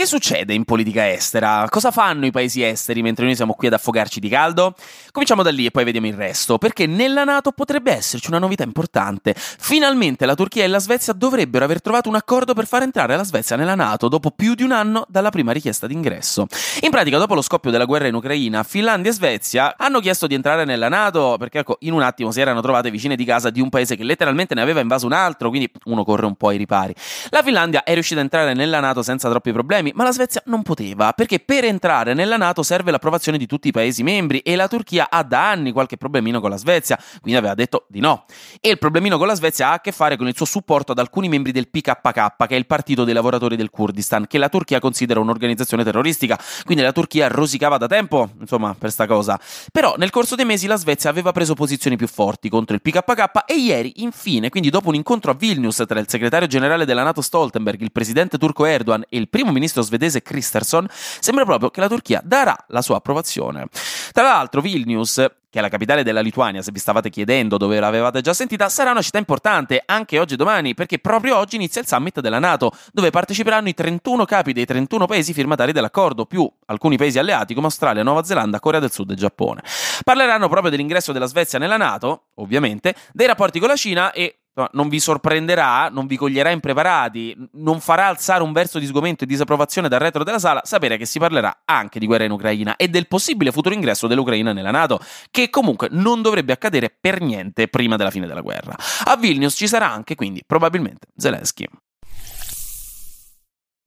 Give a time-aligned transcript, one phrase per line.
[0.00, 1.66] Che succede in politica estera?
[1.68, 4.74] Cosa fanno i paesi esteri mentre noi siamo qui ad affogarci di caldo?
[5.12, 8.62] Cominciamo da lì e poi vediamo il resto, perché nella Nato potrebbe esserci una novità
[8.62, 9.34] importante.
[9.36, 13.24] Finalmente la Turchia e la Svezia dovrebbero aver trovato un accordo per far entrare la
[13.24, 16.46] Svezia nella Nato dopo più di un anno dalla prima richiesta d'ingresso.
[16.80, 20.32] In pratica, dopo lo scoppio della guerra in Ucraina, Finlandia e Svezia hanno chiesto di
[20.32, 23.60] entrare nella Nato perché ecco, in un attimo si erano trovate vicine di casa di
[23.60, 26.56] un paese che letteralmente ne aveva invaso un altro, quindi uno corre un po' ai
[26.56, 26.94] ripari.
[27.28, 30.62] La Finlandia è riuscita a entrare nella Nato senza troppi problemi ma la Svezia non
[30.62, 34.68] poteva, perché per entrare nella Nato serve l'approvazione di tutti i Paesi membri e la
[34.68, 38.24] Turchia ha da anni qualche problemino con la Svezia, quindi aveva detto di no.
[38.60, 40.98] E il problemino con la Svezia ha a che fare con il suo supporto ad
[40.98, 44.80] alcuni membri del PKK, che è il partito dei lavoratori del Kurdistan, che la Turchia
[44.80, 49.38] considera un'organizzazione terroristica, quindi la Turchia rosicava da tempo, insomma, per sta cosa.
[49.72, 53.44] Però nel corso dei mesi la Svezia aveva preso posizioni più forti contro il PKK
[53.46, 57.20] e ieri, infine, quindi dopo un incontro a Vilnius tra il segretario generale della Nato
[57.20, 61.88] Stoltenberg, il presidente turco Erdogan e il primo ministro svedese Christensen, sembra proprio che la
[61.88, 63.66] Turchia darà la sua approvazione.
[64.12, 65.14] Tra l'altro, Vilnius,
[65.50, 68.92] che è la capitale della Lituania, se vi stavate chiedendo dove l'avevate già sentita, sarà
[68.92, 72.70] una città importante anche oggi e domani, perché proprio oggi inizia il summit della Nato,
[72.92, 77.66] dove parteciperanno i 31 capi dei 31 paesi firmatari dell'accordo, più alcuni paesi alleati come
[77.66, 79.62] Australia, Nuova Zelanda, Corea del Sud e Giappone.
[80.04, 84.39] Parleranno proprio dell'ingresso della Svezia nella Nato, ovviamente, dei rapporti con la Cina e
[84.72, 89.26] non vi sorprenderà, non vi coglierà impreparati, non farà alzare un verso di sgomento e
[89.26, 92.88] disapprovazione dal retro della sala sapere che si parlerà anche di guerra in Ucraina e
[92.88, 97.96] del possibile futuro ingresso dell'Ucraina nella Nato, che comunque non dovrebbe accadere per niente prima
[97.96, 98.74] della fine della guerra.
[99.04, 101.66] A Vilnius ci sarà anche quindi probabilmente Zelensky.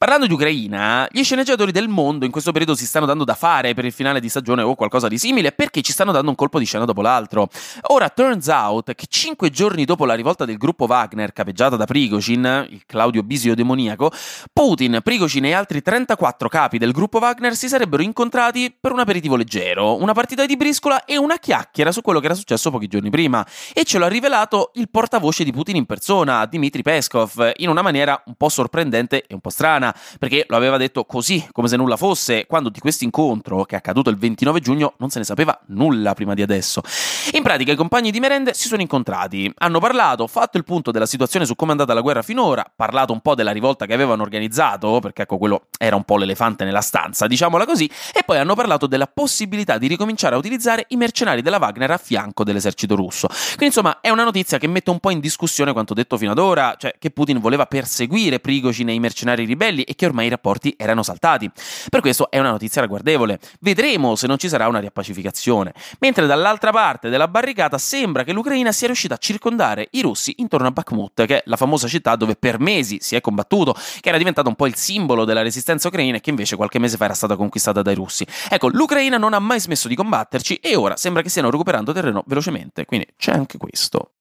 [0.00, 3.74] Parlando di Ucraina, gli sceneggiatori del mondo in questo periodo si stanno dando da fare
[3.74, 6.58] per il finale di stagione o qualcosa di simile perché ci stanno dando un colpo
[6.58, 7.50] di scena dopo l'altro.
[7.88, 12.68] Ora, turns out che cinque giorni dopo la rivolta del gruppo Wagner capeggiata da Prigozhin,
[12.70, 14.10] il Claudio Bisio demoniaco,
[14.54, 19.36] Putin, Prigozhin e altri 34 capi del gruppo Wagner si sarebbero incontrati per un aperitivo
[19.36, 23.10] leggero, una partita di briscola e una chiacchiera su quello che era successo pochi giorni
[23.10, 23.46] prima.
[23.74, 28.22] E ce l'ha rivelato il portavoce di Putin in persona, Dmitry Peskov, in una maniera
[28.24, 31.96] un po' sorprendente e un po' strana perché lo aveva detto così, come se nulla
[31.96, 35.58] fosse, quando di questo incontro, che è accaduto il 29 giugno, non se ne sapeva
[35.68, 36.82] nulla prima di adesso.
[37.32, 41.06] In pratica i compagni di merende si sono incontrati, hanno parlato, fatto il punto della
[41.06, 44.22] situazione su come è andata la guerra finora, parlato un po' della rivolta che avevano
[44.22, 48.54] organizzato, perché ecco quello era un po' l'elefante nella stanza, diciamola così, e poi hanno
[48.54, 53.28] parlato della possibilità di ricominciare a utilizzare i mercenari della Wagner a fianco dell'esercito russo.
[53.28, 56.38] Quindi insomma è una notizia che mette un po' in discussione quanto detto fino ad
[56.38, 60.28] ora, cioè che Putin voleva perseguire Prigozhin e i mercenari ribelli e che ormai i
[60.30, 61.50] rapporti erano saltati.
[61.88, 63.38] Per questo è una notizia ragguardevole.
[63.60, 65.72] Vedremo se non ci sarà una riappacificazione.
[66.00, 70.68] Mentre dall'altra parte della barricata sembra che l'Ucraina sia riuscita a circondare i russi intorno
[70.68, 74.18] a Bakhmut, che è la famosa città dove per mesi si è combattuto, che era
[74.18, 77.14] diventata un po' il simbolo della resistenza ucraina e che invece qualche mese fa era
[77.14, 78.26] stata conquistata dai russi.
[78.48, 82.22] Ecco, l'Ucraina non ha mai smesso di combatterci e ora sembra che stiano recuperando terreno
[82.26, 84.12] velocemente, quindi c'è anche questo.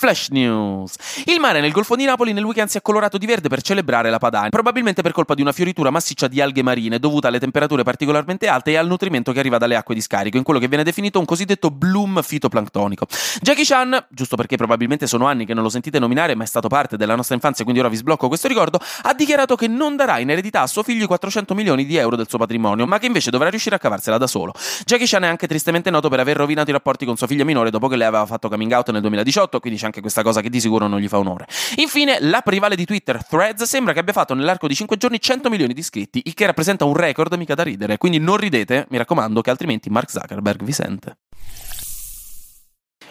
[0.00, 0.94] Flash News.
[1.26, 4.08] Il mare nel Golfo di Napoli nel weekend si è colorato di verde per celebrare
[4.08, 7.82] la Padania, probabilmente per colpa di una fioritura massiccia di alghe marine dovuta alle temperature
[7.82, 10.84] particolarmente alte e al nutrimento che arriva dalle acque di scarico, in quello che viene
[10.84, 13.04] definito un cosiddetto bloom fitoplanctonico.
[13.42, 16.68] Jackie Chan, giusto perché probabilmente sono anni che non lo sentite nominare, ma è stato
[16.68, 20.18] parte della nostra infanzia, quindi ora vi sblocco questo ricordo, ha dichiarato che non darà
[20.18, 23.04] in eredità a suo figlio i 400 milioni di euro del suo patrimonio, ma che
[23.04, 24.54] invece dovrà riuscire a cavarsela da solo.
[24.86, 27.68] Jackie Chan è anche tristemente noto per aver rovinato i rapporti con sua figlia minore
[27.68, 30.48] dopo che lei aveva fatto coming out nel 2018, quindi c'è anche questa cosa che
[30.48, 31.46] di sicuro non gli fa onore.
[31.76, 35.50] Infine, la rivale di Twitter, Threads, sembra che abbia fatto nell'arco di 5 giorni 100
[35.50, 38.98] milioni di iscritti, il che rappresenta un record mica da ridere, quindi non ridete, mi
[38.98, 41.16] raccomando, che altrimenti Mark Zuckerberg vi sente.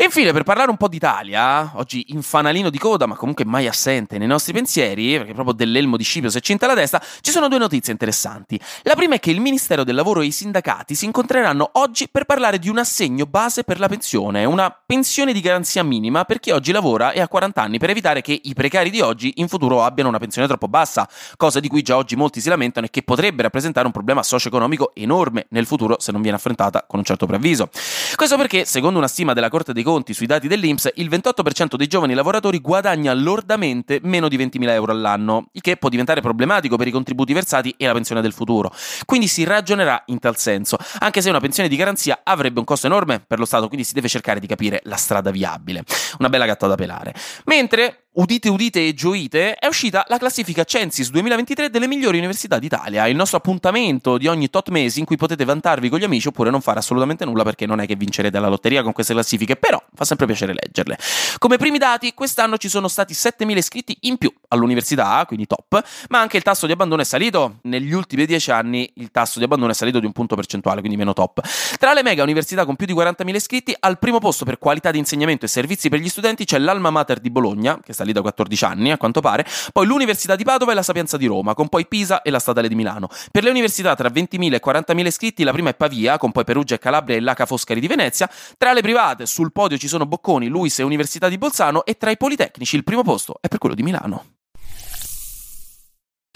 [0.00, 3.66] E infine, per parlare un po' d'Italia, oggi in fanalino di coda, ma comunque mai
[3.66, 7.48] assente nei nostri pensieri, perché proprio dell'elmo di Scipio è cinta la testa, ci sono
[7.48, 8.58] due notizie interessanti.
[8.84, 12.24] La prima è che il Ministero del Lavoro e i sindacati si incontreranno oggi per
[12.24, 16.50] parlare di un assegno base per la pensione, una pensione di garanzia minima per chi
[16.50, 19.84] oggi lavora e ha 40 anni, per evitare che i precari di oggi in futuro
[19.84, 23.02] abbiano una pensione troppo bassa, cosa di cui già oggi molti si lamentano e che
[23.02, 27.26] potrebbe rappresentare un problema socio-economico enorme nel futuro se non viene affrontata con un certo
[27.26, 27.68] preavviso.
[28.16, 31.88] Questo perché, secondo una stima della Corte dei conti sui dati dell'Inps, il 28% dei
[31.88, 36.86] giovani lavoratori guadagna lordamente meno di 20.000 euro all'anno, il che può diventare problematico per
[36.86, 38.72] i contributi versati e la pensione del futuro.
[39.04, 42.86] Quindi si ragionerà in tal senso, anche se una pensione di garanzia avrebbe un costo
[42.86, 45.82] enorme per lo Stato, quindi si deve cercare di capire la strada viabile.
[46.20, 47.12] Una bella gatta da pelare.
[47.46, 53.06] Mentre udite udite e gioite, è uscita la classifica Censis 2023 delle migliori università d'Italia,
[53.06, 56.50] il nostro appuntamento di ogni tot mesi in cui potete vantarvi con gli amici oppure
[56.50, 59.80] non fare assolutamente nulla perché non è che vincerete la lotteria con queste classifiche, però
[60.00, 60.98] fa sempre piacere leggerle.
[61.36, 66.20] Come primi dati, quest'anno ci sono stati 7.000 iscritti in più all'università, quindi top, ma
[66.20, 67.58] anche il tasso di abbandono è salito.
[67.64, 70.96] Negli ultimi 10 anni il tasso di abbandono è salito di un punto percentuale, quindi
[70.96, 71.42] meno top.
[71.78, 74.96] Tra le mega università con più di 40.000 iscritti, al primo posto per qualità di
[74.96, 78.22] insegnamento e servizi per gli studenti c'è l'Alma Mater di Bologna, che sta lì da
[78.22, 81.68] 14 anni a quanto pare, poi l'Università di Padova e la Sapienza di Roma, con
[81.68, 83.08] poi Pisa e la Statale di Milano.
[83.30, 86.76] Per le università tra 20.000 e 40.000 iscritti, la prima è Pavia, con poi Perugia
[86.76, 88.30] e Calabria e l'Aca Foscari di Venezia.
[88.56, 92.10] Tra le private, sul podio ci sono Bocconi, Luis e Università di Bolzano e tra
[92.10, 94.39] i politecnici il primo posto è per quello di Milano.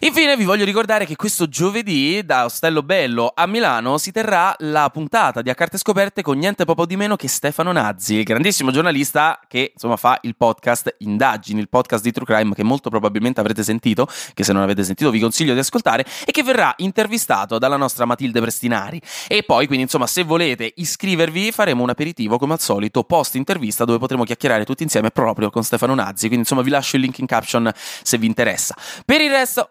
[0.00, 4.88] Infine vi voglio ricordare che questo giovedì da Ostello Bello a Milano si terrà la
[4.90, 8.70] puntata di A Carte Scoperte con niente poco di meno che Stefano Nazzi, il grandissimo
[8.70, 13.40] giornalista che insomma fa il podcast Indagini, il podcast di True Crime che molto probabilmente
[13.40, 17.58] avrete sentito, che se non avete sentito vi consiglio di ascoltare e che verrà intervistato
[17.58, 19.02] dalla nostra Matilde Prestinari.
[19.26, 23.84] E poi quindi insomma se volete iscrivervi faremo un aperitivo come al solito post intervista
[23.84, 27.18] dove potremo chiacchierare tutti insieme proprio con Stefano Nazzi, quindi insomma vi lascio il link
[27.18, 28.76] in caption se vi interessa.
[29.04, 29.70] Per il resto